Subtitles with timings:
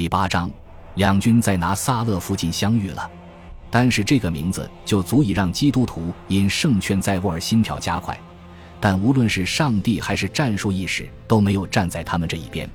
[0.00, 0.50] 第八章，
[0.94, 3.10] 两军在拿撒勒附近相遇了。
[3.70, 8.18] 单是这个名字就足以让基督徒因胜券在握而心跳加快。
[8.80, 12.66] 但无论是上帝还是战术意识，都没有站在他们这一边。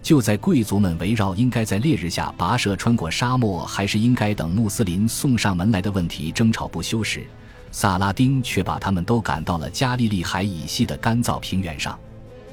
[0.00, 7.26] 就在贵族们围绕应该在烈日下跋涉穿过沙漠，还是应该等穆斯林送上门来的问题争吵不休时，
[7.72, 11.98] 萨拉丁却把他们都赶到了加利利海以西的干燥平原上。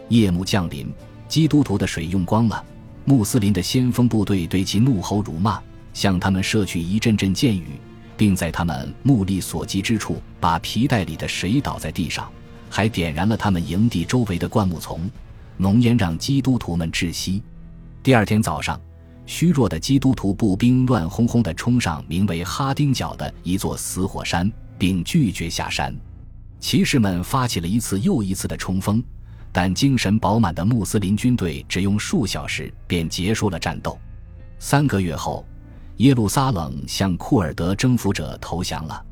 [0.10, 0.92] 夜幕降临，
[1.28, 2.66] 基督徒的水用光了，
[3.10, 5.62] 穆斯林的先锋部队对其怒吼辱骂，
[5.94, 7.80] 向他们射去一阵阵箭雨，
[8.18, 12.30] 并在他们目力所及之处把皮带里的水倒在地上，
[12.70, 15.10] 还点燃了他们营地周围的灌木丛。
[15.56, 17.42] 浓烟让基督徒们窒息。
[18.04, 18.78] 第二天早上，
[19.26, 25.96] 虚弱的基督徒步兵乱哄哄地冲上名为哈丁角的一座死火山，并拒绝下山。
[26.60, 29.02] 骑士们发起了一次又一次的冲锋，
[29.60, 33.98] 但精神饱满的穆斯林军队只用数小时便结束了战斗。
[34.60, 35.44] 三个月后，
[35.96, 39.04] 耶路撒冷向库尔德征服者投降了。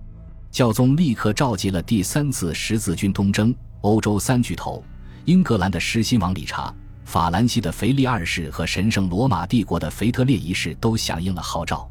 [0.52, 3.52] 教宗立刻召集了第三次十字军东征。
[3.81, 4.83] 欧洲三巨头。
[5.23, 6.72] 英格兰的狮心王理查、
[7.05, 11.89] 法兰西的腓力二世和神圣罗马帝国的腓特烈一世都响应了号召。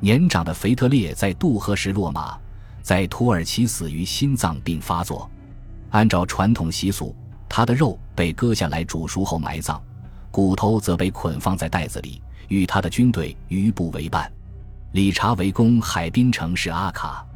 [0.00, 2.36] 年长的腓特烈在渡河时落马，
[2.82, 5.30] 在土耳其死于心脏病发作。
[5.92, 7.16] 按照传统习俗，
[7.48, 9.80] 他的肉被割下来煮熟后埋葬，
[10.30, 14.30] 骨头则被捆放在袋子里，与他的军队余部为伴。
[14.92, 17.26] 理查围攻海滨城市阿卡，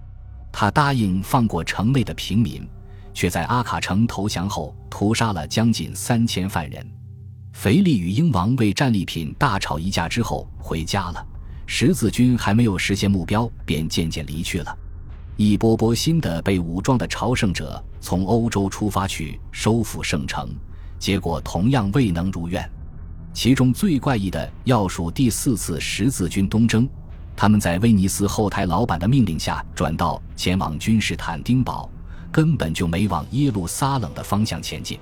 [0.52, 2.68] 他答应放过城内的平民。
[3.12, 6.86] 却在阿卡城投降后屠杀了将近三千犯人。
[7.52, 11.26] 腓力与英王为战利品大吵一架之后回家了。
[11.66, 14.78] 十字军还没有实现目标，便渐渐离去了。
[15.36, 20.48] 一波波新的被武装的朝圣者从欧洲出发去收复圣城，
[20.98, 22.68] 结果同样未能如愿。
[23.32, 26.88] 其中最怪异的要数第四次十字军东征，
[27.34, 31.88] 他们在威尼斯后台老板的命令下转道前往君士坦丁堡。
[32.32, 34.96] 根本就没往耶路撒冷的方向前进，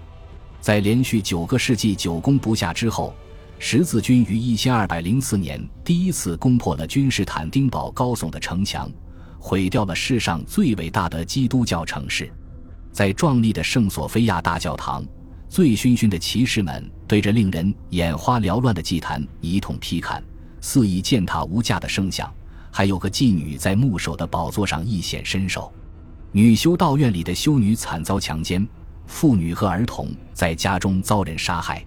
[0.62, 3.12] 在连续九个世纪久攻不下之后，
[3.59, 8.91] 十字军于一千二百零四年第一次攻破了君士坦丁堡高耸的城墙，
[9.38, 12.31] 毁掉了世上最伟大的基督教城市。
[12.93, 15.04] 在壮丽的圣索菲亚大教堂，
[15.49, 20.22] 醉醺醺的骑士们对着令人眼花缭乱的祭坛一通劈砍，
[20.60, 22.32] 肆意践踏无价的圣像，
[22.71, 25.72] 还有个妓女在牧首的宝座上一显身手。
[26.32, 28.66] 女修道院里的修女惨遭强奸，
[29.06, 31.84] 妇女和儿童在家中遭人杀害。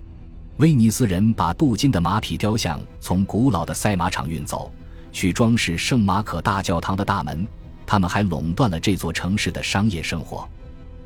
[0.57, 4.72] 威尼斯人把镀金的马匹雕像从古老的赛马场运走，
[5.12, 7.48] 去装饰圣马可大教堂的大门。
[7.86, 10.48] 他们还垄断了这座城市的商业生活。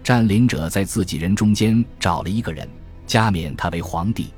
[0.04, 2.70] 占领者在自己人中间找了一个人，
[3.08, 4.32] 加冕他为皇帝。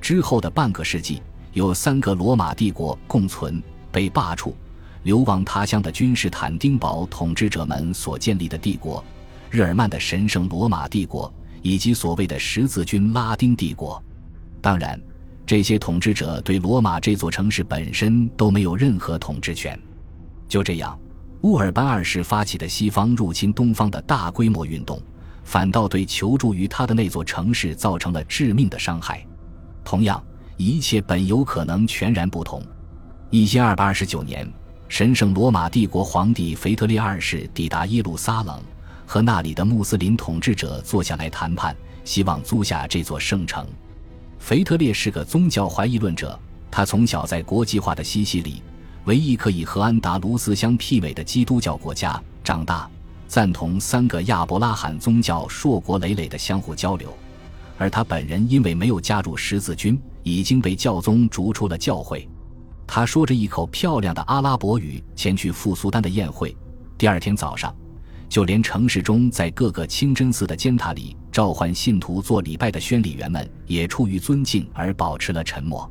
[0.00, 1.20] 之后的半个世纪，
[1.52, 4.54] 有三个罗马帝国共存，被罢黜。
[5.02, 9.04] 流亡他乡的君士坦丁堡统治者们所建立的帝国，
[9.50, 11.30] 日耳曼的神圣罗马帝国，
[11.60, 14.02] 以及所谓的十字军拉丁帝国。
[14.60, 14.98] 当然，
[15.52, 19.78] 这些统治者对罗马这座城市本身都没有任何统治权。
[20.48, 20.98] 就这样，
[21.42, 24.98] 乌尔班二世发起的西方入侵东方的大规模运动，
[25.44, 29.22] 反倒对求助于他的那座城市造成了致命的伤害。
[29.84, 30.24] 同样，
[30.56, 32.62] 一切本有可能全然不同。
[33.28, 34.50] 一千二百二十九年。
[34.88, 38.58] 神圣罗马帝国皇帝腓特烈二世抵达耶路撒冷，
[39.04, 41.76] 和那里的穆斯林统治者坐下来谈判，
[42.06, 43.66] 希望租下这座圣城。
[44.42, 46.36] 腓特烈是个宗教怀疑论者，
[46.68, 48.60] 他从小在国际化的西西里
[49.06, 52.90] （唯一可以和安达卢斯相媲美的基督教国家）长大，
[53.28, 57.16] 赞同三个亚伯拉罕宗教硕果累累的相互交流。
[57.78, 62.28] 而他本人因为没有加入十字军，已经被教宗逐出了教会。
[62.84, 66.54] 他说着一口漂亮的阿拉伯语，前去赴苏丹的宴会。
[66.98, 67.72] 第二天早上，
[68.32, 75.86] 就连城市中在各个清真寺的尖塔里召唤信徒做礼拜的宣礼员们，也出于尊敬而保持了沉默。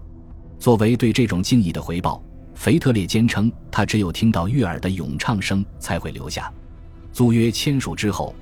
[0.58, 2.20] 作为对这种敬意的回报，
[2.56, 6.52] 腓特烈坚称他只有听到悦耳的咏唱声才会留下。
[7.14, 8.34] 租约签署之后，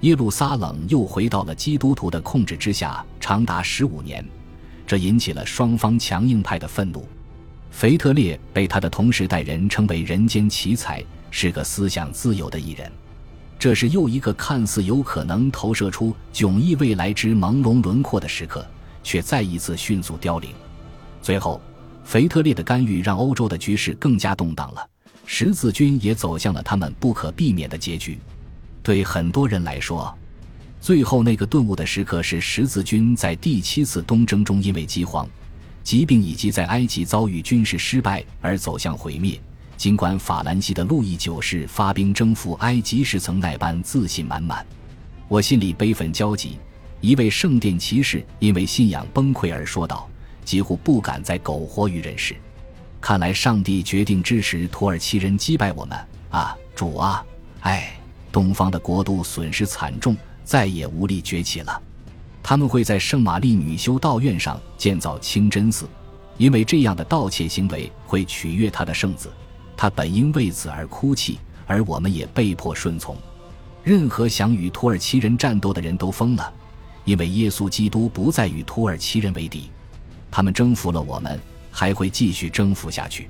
[0.00, 4.26] 耶路撒冷又回到了基督徒的控制之下，长达十五年，
[4.86, 7.06] 这引起了双方强硬派的愤怒。
[7.70, 12.90] 腓特烈被他的同时代人称为“人间奇才”，是个思想自由的艺人。
[13.62, 18.66] 这是又一个看似有可能投射出迥异未来之朦胧轮廓的时刻，
[19.04, 20.50] 却再一次迅速凋零。
[21.22, 21.62] 最后，
[22.02, 24.84] 腓特烈的干预让欧洲的局势更加动荡了，
[25.26, 28.18] 十字军也走向了他们不可避免的结局。
[28.82, 30.12] 对很多人来说，
[30.80, 35.24] 最后那个顿悟的时刻是十字军在第七次东征中因为饥荒。
[35.84, 39.40] 疾病以及在埃及遭遇军事失败而走向毁灭。
[39.82, 44.64] 尽管法兰西的路易九世发兵征服埃及时曾那般自信满满，
[45.26, 46.56] 我心里悲愤交集。
[47.00, 50.08] 一位圣殿骑士因为信仰崩溃而说道
[50.46, 52.36] ：“几乎不敢再苟活于人世。
[53.00, 55.98] 看来上帝决定支持土耳其人击败我们
[56.30, 57.26] 啊，主啊！
[57.62, 57.92] 哎，
[58.30, 61.82] 东方的国度损失惨重，再也无力崛起了。
[62.40, 65.88] 他们会在圣玛丽女修道院上建造清真寺，
[66.38, 69.28] 因为这样的盗窃行为会取悦他的圣子。”
[69.82, 73.16] 他本应为此而哭泣，而我们也被迫顺从。
[73.82, 76.52] 任何想与土耳其人战斗的人都疯了，
[77.04, 79.72] 因为耶稣基督不再与土耳其人为敌。
[80.30, 81.36] 他们征服了我们，
[81.68, 83.28] 还会继续征服下去。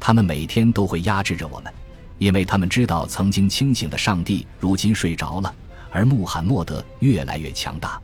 [0.00, 1.70] 他们每天都会压制着我们，
[2.16, 5.54] 因为他们知道曾经清醒的上帝如今睡着了，
[5.90, 8.00] 而穆罕默德越来越强大。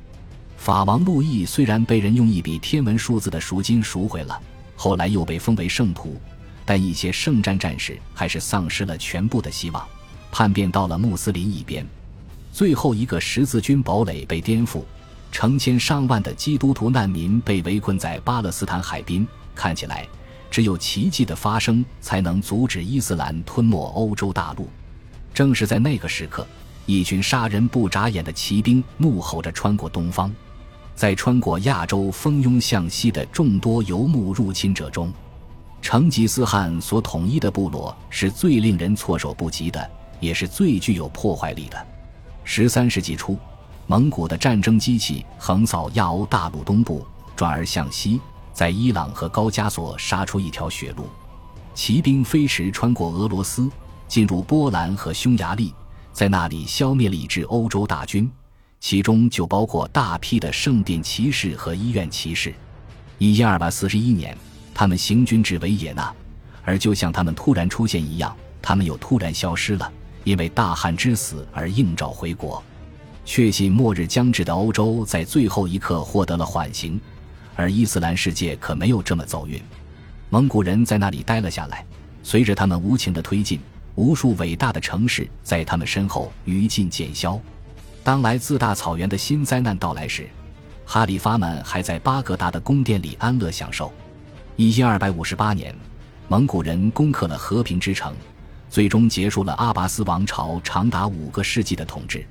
[0.59, 4.39] 法王路易虽然被人用一笔天文数字的赎金赎回了，
[4.77, 6.21] 后来又被封为圣徒。
[6.69, 9.89] 但一些圣战战士还是丧失了全部的希望，
[10.31, 11.83] 叛变到了穆斯林一边。
[12.53, 14.83] 最后一个十字军堡垒被颠覆，
[15.33, 19.27] 成千上万的基督徒难民被围困在巴勒斯坦海滨。
[19.55, 20.07] 看起来，
[20.51, 24.69] 只有奇迹的发生才能阻止伊斯兰吞没欧洲大陆。
[25.33, 26.47] 正是在那个时刻，
[26.85, 30.31] 一群杀人不眨眼的骑兵怒吼着穿过东方，
[30.95, 35.11] 在穿过亚洲蜂拥向西的众多游牧入侵者中。
[35.81, 39.91] 成吉思汗所统一的部落是最令人措手不及的，
[40.21, 41.87] 也是最具有破坏力的。
[42.45, 43.39] 十三世纪初，
[43.87, 48.21] 蒙古的战争机器横扫亚欧大陆东部，转而向西，
[48.53, 51.09] 在伊朗和高加索杀出一条血路。
[51.75, 53.71] 骑兵飞驰穿过俄罗斯，
[54.09, 55.73] 进入波兰和匈牙利，
[56.13, 58.31] 在那里消灭了一支欧洲大军，
[58.81, 62.53] 其中就包括大批的圣殿骑士和医院骑士。
[63.19, 64.37] 一千二百四十一年。
[64.79, 66.15] 他们行军至维也纳，
[66.63, 68.33] 而就像他们突然出现一样，
[68.63, 69.93] 他们又突然消失了，
[70.23, 72.63] 因为大汗之死而应召回国。
[73.25, 77.01] 确信末日将至的欧洲在最后一刻获得了缓刑，
[77.57, 79.61] 而伊斯兰世界可没有这么走运。
[80.31, 81.85] 蒙古人在那里待了下来，
[82.23, 83.59] 随着他们无情的推进，
[83.97, 87.37] 无数伟大的城市在他们身后余烬渐消。
[88.05, 90.29] 当来自大草原的新灾难到来时，
[90.85, 93.93] 哈里发们还在巴格达的宫殿里安乐享受。
[94.61, 95.73] 一千二百五十八年，
[96.27, 98.13] 蒙古人攻克了和平之城，
[98.69, 102.27] 最终结束了阿拔斯王朝长达五个世纪的统治。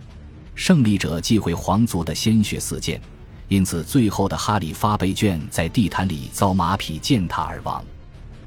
[0.53, 3.00] 胜利者忌讳皇族的鲜血四溅，
[3.47, 7.81] 因此最后的哈里发被卷在地毯里遭马匹践踏而亡。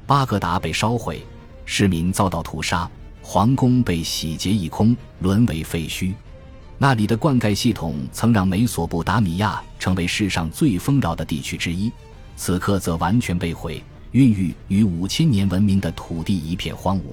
[0.05, 1.25] 巴格达被烧毁，
[1.65, 2.87] 市民遭到屠杀，
[3.23, 6.13] 皇宫被洗劫一空，沦为废墟。
[6.77, 11.91] 那里的灌溉系统曾让美索不达米亚成为世上最丰饶的地区之一。
[12.43, 13.83] 此刻则完全被毁，
[14.13, 17.03] 孕育于五千年文明的土地一片荒芜，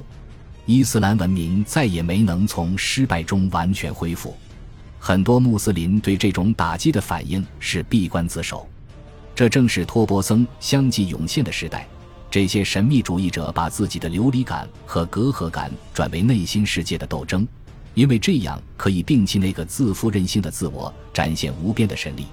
[0.65, 4.35] 伊斯兰文明再也没能从失败中完全恢复。
[4.99, 8.67] 很多穆斯林对这种打击的反应是闭关自守。
[9.35, 11.87] 这正是托钵僧相继涌现的时代。
[12.31, 17.47] 这些神秘主义者把自己的流离感和隔阂感转为内心世界的斗争，
[17.93, 22.25] 因为这样可以摒弃那个自负任性的自我，展现无边的神力。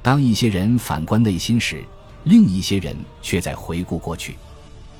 [0.00, 1.82] 当一些人反观内心时，
[2.28, 4.36] 另一些人却在回顾过去，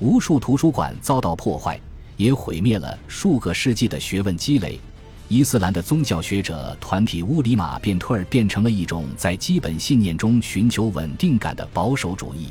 [0.00, 1.78] 无数图书馆遭到破坏，
[2.16, 4.80] 也毁灭了数个世纪的学问积累。
[5.28, 12.48] 伊斯兰的宗教学者团体乌里马变退而变成了一种在基本信念中寻求稳定感的保守主义。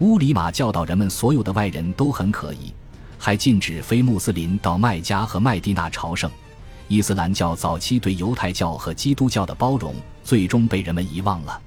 [0.00, 2.74] 乌里马教导人们，所有的外人都很可疑，
[3.16, 6.28] 还禁止非穆斯林到麦加和麦地那朝圣。
[6.88, 11.60] 伊斯兰教早期对犹太教和基督教的包容，最终被人们遗忘了。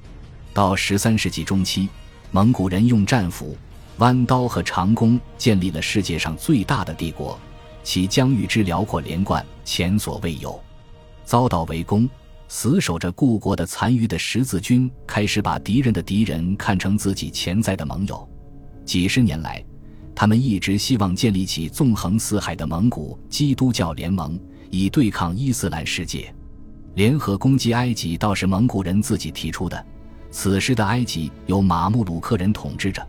[0.53, 1.87] 到十三世纪中期。
[2.35, 3.55] 蒙古人用战斧、
[3.99, 7.39] 弯刀和长弓建立了世界上最大的帝国，
[7.83, 10.59] 其疆域之辽阔连贯，前所未有。
[11.23, 12.09] 遭到围攻，
[12.47, 18.27] 死守着故国的残余的十字军开始把敌人的敌人看成自己潜在的盟友。
[18.83, 19.63] 几十年来，
[20.15, 24.39] 他们一直希望建立起纵横四海的蒙古基督教联盟，
[24.71, 26.33] 以对抗伊斯兰世界。
[26.95, 29.85] 联合攻击埃及倒是蒙古人自己提出的。
[30.33, 33.07] 此时的埃及由马穆鲁克人统治着，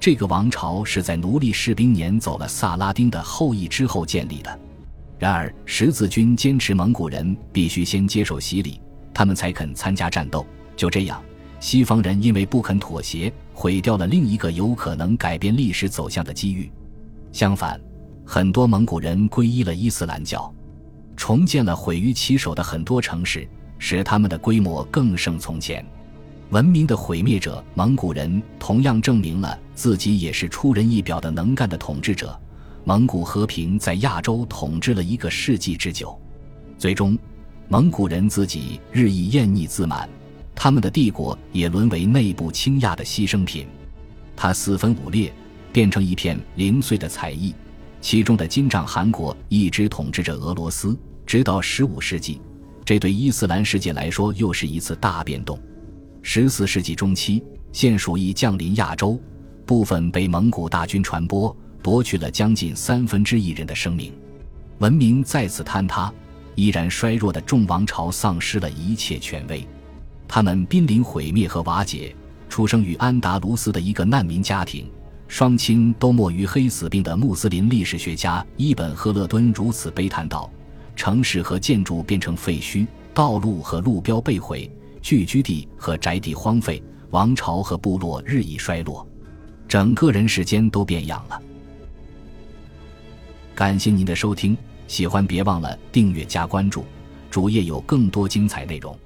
[0.00, 4.58] 这个王朝是在奴隶士兵撵走了萨拉丁的后裔之后建立的。
[5.18, 8.80] 然而十字军坚持蒙古人必须先接受洗礼，
[9.12, 10.46] 他们才肯参加战斗。
[10.74, 11.22] 就这样，
[11.60, 16.72] 西方人因为不肯妥协，毁掉了另一个有可能改变历史走向的机遇。
[17.32, 17.78] 相反，
[18.24, 20.52] 很多蒙古人皈依了伊斯兰教，
[21.18, 23.46] 重建了毁于其手的很多城市，
[23.78, 25.84] 使他们的规模更胜从前。
[26.52, 32.38] 文明的毁灭者蒙古人同样证明了自己也是出人意表的能干的统治者。
[32.84, 36.14] 蒙古和平在亚洲统治了一个世纪之久，
[36.76, 37.18] 最终，
[37.68, 40.06] 蒙古人自己日益厌腻自满，
[40.54, 43.66] 他们的帝国也沦为内部倾轧的牺牲品。
[44.36, 45.32] 他四分五裂，
[45.72, 47.54] 变成一片零碎的彩翼。
[48.02, 50.94] 其中的金帐汗国一直统治着俄罗斯，
[51.24, 52.42] 直到十五世纪。
[52.84, 55.58] 这对伊斯兰世界来说又是一次大变动。
[56.24, 59.20] 十四世纪中期，现鼠疫降临亚洲，
[59.66, 61.54] 部分被蒙古大军传播。
[61.82, 64.12] 夺去了将近三分之一人的生命，
[64.78, 66.12] 文明再次坍塌，
[66.54, 69.66] 依然衰弱的众王朝丧失了一切权威，
[70.28, 72.14] 他们濒临毁灭和瓦解。
[72.48, 74.88] 出生于安达卢斯的一个难民家庭，
[75.26, 80.48] 双亲都没于黑死病的穆斯林历史学家伊本·赫勒敦如此悲叹道
[80.94, 84.70] ：“城市和建筑变成废墟，道路和路标被毁，
[85.02, 89.06] 聚居地和宅地荒废，王朝和部落日益衰落，
[89.68, 91.42] 整个人世间都变样了。”
[93.54, 94.56] 感谢您的收听，
[94.86, 96.84] 喜欢别忘了订阅加关注，
[97.30, 98.96] 主页有更多精彩内容。